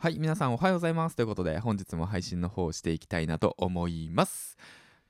[0.00, 1.16] はい、皆さんおはようございます。
[1.16, 4.56] ということで、本日も配信の方をしていきたいなと思います。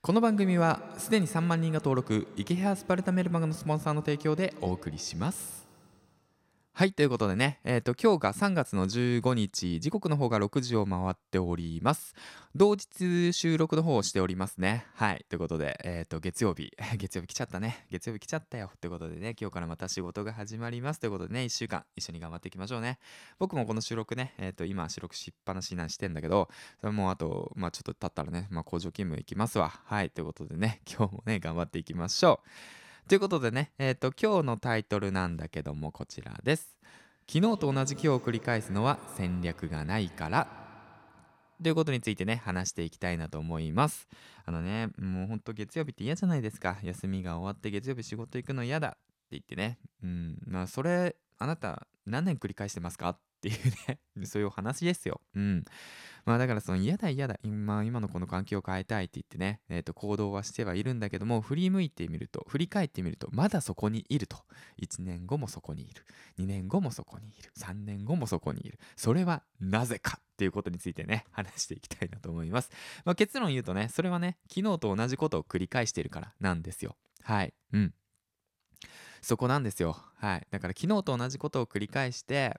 [0.00, 5.67] この番組は、すでに3万人が登録、池ヘアスパルタメルマガのスポンサーの提供でお送りします。
[6.78, 12.14] はい、ということでね、えっ、と、今日が3月の15日、時刻の方が6時を回っております。
[12.54, 14.86] 同日収録の方をしておりますね。
[14.94, 17.84] はい、ということで、えっ、と、月曜日、 月曜日来ちゃったね。
[17.90, 18.70] 月曜日来ちゃったよ。
[18.80, 21.00] ということでね、今日からまた仕事が始まります。
[21.00, 23.00] ということでね、1週間一緒に頑張っていきましょうね。
[23.40, 26.48] 僕もこの収録ね、えっ、と、今収録しっぱなしなんしてんだけど、
[26.80, 29.80] それもうあと、まあちょっと経ったらね、まあ工場勤務行きますわ。
[29.84, 32.48] はい、ということでね、今日もね、頑張っていきましょう。
[33.08, 36.76] ということでね、えっ、と、今日のタイトルなんだけども、こちらです。
[37.26, 40.46] 昨日と同じ今日を繰り返すのは戦略がないから。
[41.62, 44.08] ということについてね、話していきたいなと思います。
[44.44, 46.76] あのね、もうほんと月曜日って嫌じゃないですか。
[46.82, 48.98] 休みが終わって月曜日仕事行くの嫌だって
[49.30, 49.78] 言ってね。
[50.04, 53.08] うん、まあそれ、あなた何年繰り返してますか？
[53.08, 53.56] っっていう
[53.88, 55.20] ね、 そういうお話ですよ。
[55.34, 55.64] うん。
[56.24, 64.44] まあだからその嫌だ嫌だ、今今のこの環境を変えたいって言ってね、えっ、と行動はしてはいるんだけども、振り向いてみると、振り返ってみると、まだそこにいると。
[64.82, 66.04] 1年後もそこにいる。
[66.38, 67.52] 2年後もそこにいる。
[67.56, 68.80] 3年後もそこにいる。
[68.96, 72.70] それはなぜかっていうことについてね、話していきたいなと思います。
[73.04, 76.96] まあ結論言うとね、それはね、昨日と同じことを繰り返しているからなんですよ。
[77.22, 77.54] はい。
[77.72, 77.94] うん。
[79.20, 79.96] そこなんですよ。
[80.16, 80.46] はい。
[80.50, 82.58] だから昨日と同じことを繰り返して、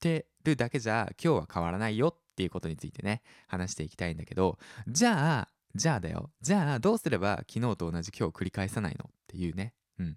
[0.00, 6.30] てるだけじゃ今日は変わらないよっていうことについてね、話していきたいんだけど、じゃあ、じゃあだよ。
[6.40, 9.74] じゃあどうすれば昨日と同じ今日を繰り返さないのっていうね。
[9.98, 10.16] うん。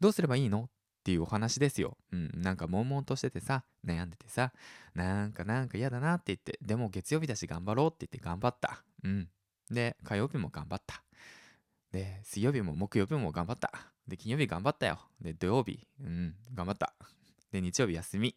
[0.00, 0.70] どうすればいいのっ
[1.04, 1.96] ていうお話ですよ。
[2.12, 2.30] うん。
[2.42, 4.52] なんか悶々としててさ、悩んでてさ、
[4.94, 8.84] なんかなんか嫌だなって言って、でも月曜日だし頑張ろうって言って頑張った。
[9.04, 9.28] うん。
[9.70, 11.02] で、火曜日も頑張った。
[11.92, 13.72] で、水曜日も木曜日も頑張った。
[14.06, 14.98] で、金曜日頑張ったよ。
[15.20, 16.94] で、土曜日、うん、頑張った。
[17.52, 18.34] で、日曜日休み。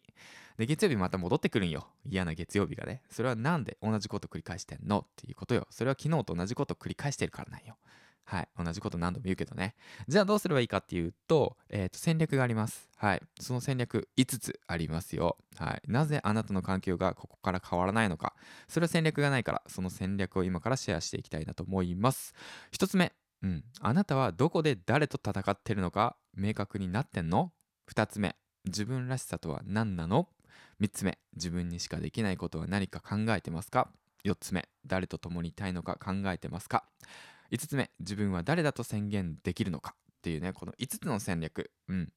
[0.58, 1.88] で、月曜日また戻ってくるんよ。
[2.04, 3.02] 嫌な月曜日がね。
[3.10, 5.00] それはなんで同じこと繰り返してんの？
[5.00, 5.66] っていうことよ。
[5.70, 7.76] それは昨日と同じこと繰り返してるからなんよ。
[8.24, 8.48] はい。
[8.58, 9.76] 同じこと何度も言うけどね。
[10.08, 12.90] じゃあどうすればいいかっていうと、えっ、と、戦略があります。
[12.96, 13.22] はい。
[13.40, 15.38] その戦略5つありますよ。
[15.56, 15.82] はい。
[15.90, 18.34] なぜあなたの環境がここから変わらないのか。
[18.68, 22.34] それは戦略がないから、その戦略を今からシェアしていきたいなと思います。
[22.72, 23.12] 1つ目。
[23.42, 23.64] うん。
[23.80, 27.52] あなたはどこで誰と戦ってるのか明確になってんの
[27.88, 28.34] ?2 つ目。
[28.66, 30.28] 自分らしさとは何なの
[30.80, 31.18] ?3 つ目。
[31.34, 33.88] 自分にしかできないことは何か考えてますか
[34.24, 34.68] ?4 つ目。
[34.86, 36.84] 誰と共にいたいのか考えてますか
[37.50, 37.90] ?5 つ目。
[38.00, 39.94] 自分は誰だと宣言できるのか？
[40.18, 41.70] っていうね、この5つの戦略。
[41.88, 42.12] うん。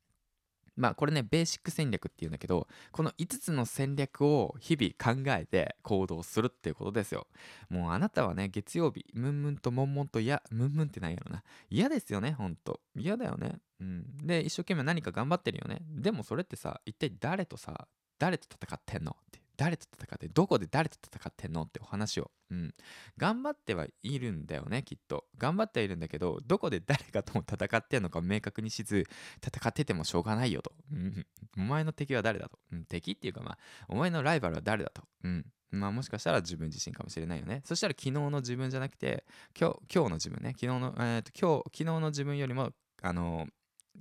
[0.79, 7.27] まあこれねベーシック戦略っていうんだけどこの5つの戦略を日々考えて行動するっていうことですよ
[7.69, 14.17] もうあなたはね月曜日ムンムンと悶々とやムンムンってなんやろな嫌ですよねほんと嫌だよねうん。
[14.25, 15.81] で一生懸命何か頑張ってるよね。
[15.89, 19.11] でもそれってさ一体誰とさ誰と戦ってんの？
[19.11, 21.63] って誰と戦ってどこで誰と戦ってんの？
[21.63, 22.73] ってお話を、うん、
[23.17, 25.25] 頑張ってはいるんだよねきっと。
[25.37, 29.05] 頑張ってはいるんだけどどこで誰かとも戦ってんのか明確にしず
[29.45, 31.25] 戦っててもしょうがないよと、うん、
[31.57, 33.57] お前の敵は誰だと、うん、敵っていうかまあ
[33.89, 37.61] お前のライバルは誰だと、うん、まあもしかしたら自分自身かもしれないよね。
[37.65, 39.25] そしたら昨日の自分じゃなくて
[39.59, 40.51] 今日今日の自分ね。
[40.59, 43.47] 昨日の、えー、と今日昨日の自分よりもあの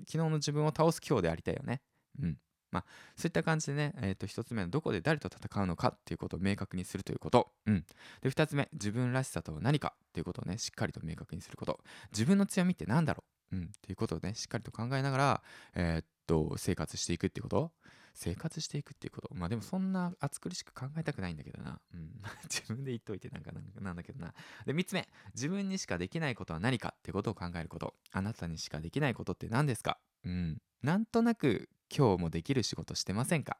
[0.00, 1.80] 昨日の自分を倒す今日でありたいよね
[2.20, 2.38] うん
[2.70, 2.84] まあ、
[3.16, 7.50] そういった感じでね、えー、と1つ目のどこで誰と戦うのかっていうことを明確にするということ。
[7.66, 7.84] うん、
[8.20, 11.80] で2つ目、自分らしさとは何かっていうことをね、しっかりと明確にすること。
[12.12, 15.42] 自分の強みって何だろう、うん、っていうことをね、しっかりと考えながら、
[15.74, 17.72] えー、っと、生活していくっていうこと。
[18.20, 19.32] 生活していくっていうこと。
[19.32, 21.80] まあでもそんな暑苦しく考えたくないんだけどな。
[21.94, 22.10] うん、
[22.50, 24.34] 自分で言っといてなんかなんだけどな。
[24.66, 27.94] で、3つ目、自分にしかできないことは何かってことを考えること。
[28.10, 30.00] あなたにしかできないことって何ですか？
[30.24, 30.60] うん。
[30.82, 33.58] なんとなく今日もできる仕事してませんか？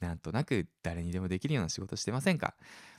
[0.00, 2.56] なんとなく誰にでもできるような仕事してませんか？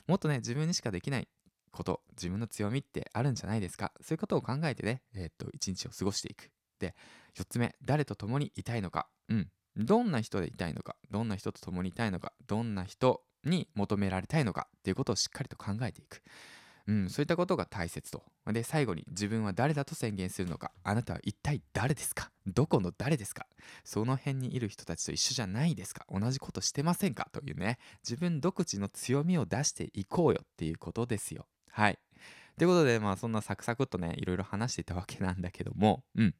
[0.08, 1.28] もっとね自分にしかできない
[1.70, 3.92] こと自分の強みってあるんじゃないですか？
[4.00, 6.50] そういうことを考えてねえー、っと一日を過ごしていく
[6.80, 6.96] で
[7.34, 9.08] 4つ目誰と共にいたいのか？
[9.28, 16.22] うんどんな人でいたいのかどんな人と共にいたいのかどんな人に求められたいのかっていうことをしっかりと考えていく
[16.88, 18.22] うん、そういったことが大切と。
[18.46, 20.70] で、最後に自分は誰だと宣言するのか。
[20.84, 22.30] あなたは一体誰ですか？
[22.46, 23.46] どこの誰ですか？
[23.82, 26.06] その辺にいる人たちと一緒じゃないですか？
[26.08, 27.28] 同じことしてませんか？
[27.32, 31.46] というね、自分独自の強みを出していこうよっていうことですよ。
[31.72, 31.98] はい。
[32.56, 36.34] ということで、まあそんなサクサクっとね、いろいろ話していたわけなんだけども、うん。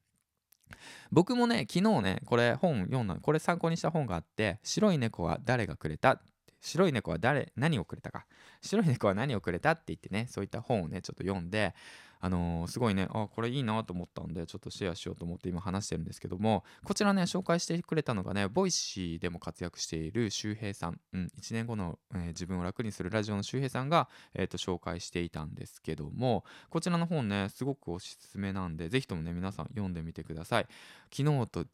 [1.11, 6.21] 僕もね、昨日ね、これ本読んだこれ参考にした本があって、白い猫は誰がくれた？
[6.61, 8.27] 白い猫は誰何をくれたか？
[8.61, 9.73] 白い猫は何をくれた？
[9.73, 11.75] って言ってねそういった本をねちょっと読んで
[12.21, 30.67] あのーすごいねあこれいいなと思ったんでちょっとシェアしようと思って今話してるんですけどもこちらね紹介してくれたのがね Voicy でも活躍している周平さん、うん、1年後の、えー自分を楽にするラジオの周平さんが、えーと紹介していたんですけどもこちらの本ねすごくおすすめなんでぜひともね皆さん読んでみてください。
[31.11, 31.65] 昨日と違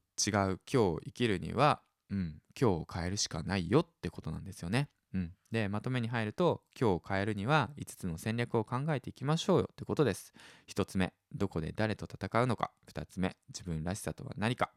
[0.53, 1.81] う今日生きるには、
[2.11, 4.89] うん、今日を変えるしかないよってことなんですよね。
[5.15, 10.33] うん、でまとめに入ると今日を変えるには5つの戦略を考えていきましょうよってことです。
[10.69, 12.71] 1つ目どこで誰と戦うのか。
[12.93, 14.73] 2つ目自分らしさとは何か。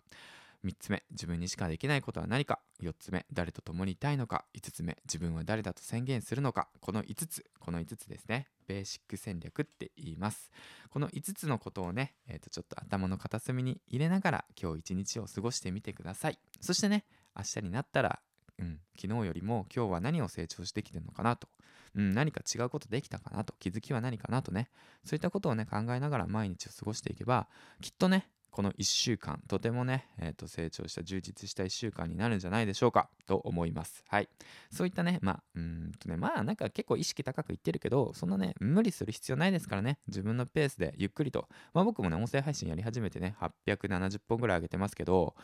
[0.65, 2.59] 3つ目自分にしかできないことは何か。
[2.81, 4.45] 4つ目誰と共にいたいのか。
[4.57, 6.67] 5つ目自分は誰だと宣言するのか。
[6.81, 7.45] この5つ。
[7.59, 8.47] この5つですね。
[8.67, 10.51] ベーシック戦略って言います。
[10.89, 16.39] この5つのことをね、えー、とちょっと頭の片隅に入れながら今日一日を過ごしてみてください。
[16.59, 17.05] そしてね
[17.35, 18.19] 明日になったら
[18.59, 21.47] うん、昨日よりも今日は何を成長してきてるのかなと、
[21.95, 23.53] うん、何か違うことできたかなと。
[23.59, 24.69] 気づきは何かなとね。
[25.03, 27.47] そういったことをね考えながら毎日を過ごしていけば
[27.81, 34.05] きっとねこの1週間とてもね、えー、と成長した充実した1週間になるんじゃないでしょうかと思います。
[34.07, 34.29] はい。
[34.71, 39.99] そういったねまあうんとねまあなんか結構意識高く言ってるけどそんなね無理する必要ないですからね。
[40.07, 41.49] 自分のペースでゆっくりと。
[41.73, 45.35] まあ僕もね音声配信やり始めてね870本ぐらい上げてますけど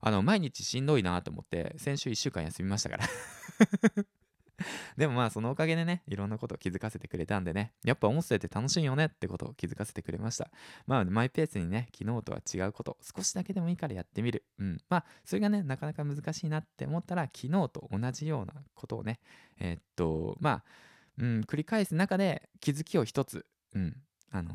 [0.00, 3.04] あの毎日しんどいなと思って先週1週間休みましたから。
[4.96, 10.50] でもまあそのおかげでねいろんなことを気づかせてくれたんでねやっぱ音声って楽しいよねってことを気づかせてくれました。
[10.86, 14.44] まあマイペースにね昨日とは違うこと少しだけでもいいからやってみる。
[14.58, 14.78] うん。
[14.88, 19.20] まあそれがねなかなか難しいなって思ったら昨日と同じようなことをね
[19.58, 20.64] えーっとまあ
[21.18, 23.96] うん繰り返す中で気づきを一つうん
[24.30, 24.52] あの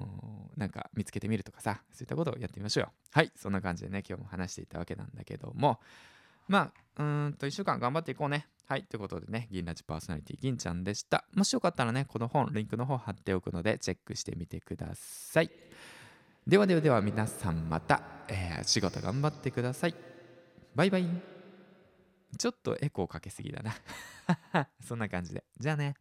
[0.55, 2.83] ーなんか見つけてみるとかさそういったことをやってみましょう。
[2.83, 5.79] よはいそんな感じでね今日も話していたわけなんだけども。
[6.47, 8.47] まあうんと1週間頑張っていこうね。
[8.67, 11.25] はいということでね銀ラジパーソナリティ銀ちゃんでした。
[11.33, 15.51] もしよかったらねこの本リンクの方貼っておくのでチェックしてみてください。
[16.47, 19.95] ではではでは皆さんまた、えー仕事頑張ってください。
[20.75, 21.07] バイバイ。
[22.37, 23.73] ちょっとエコーかけすぎだな。
[24.81, 25.43] そんな感じで。
[25.59, 25.95] じゃあね。